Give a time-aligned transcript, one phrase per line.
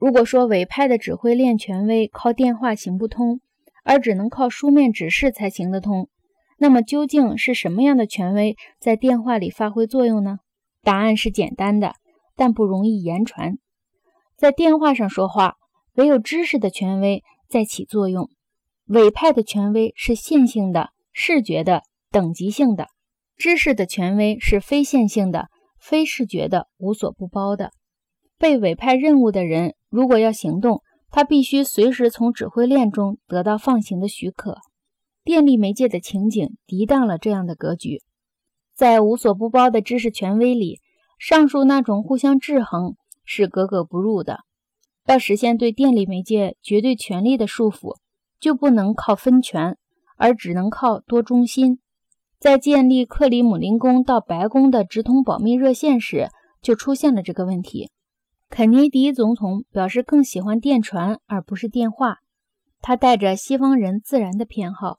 [0.00, 3.42] 如果说委派的指挥链权威靠电话行不通，
[3.84, 6.08] 而只能靠书面指示才行得通，
[6.56, 10.38] 那么究竟是什么样的权威在电话里发挥作用呢？
[10.82, 11.96] 答案是简单的，
[12.34, 13.58] 但不容易言传。
[14.38, 15.56] 在电话上说话，
[15.96, 18.30] 唯有知识的权威在起作用，
[18.86, 22.86] 委派的权威是线性的、视觉的、等级性的；
[23.36, 25.48] 知识的权威是非线性的、
[25.78, 27.72] 非视觉的、无所不包的。
[28.38, 34.58] 被委派任务的人，如果要行动，他必须随时从指挥链中得到放行的许可。
[35.24, 38.00] 电力媒介的情景涤荡了这样的格局。
[38.74, 40.80] 在无所不包的知识权威里，
[41.18, 44.40] 上述那种互相制衡是格格不入的。
[45.06, 47.96] 要实现对电力媒介绝对权力的束缚，
[48.38, 49.76] 就不能靠分权，
[50.16, 51.80] 而只能靠多中心。
[52.38, 56.28] 在建立克里姆林宫到白宫的直通保密热线时，
[56.62, 57.90] 就出现了这个问题。
[58.50, 62.18] 肯尼迪总统表示更喜欢电传而不是电话，
[62.80, 64.98] 他带着西方人自然的偏好。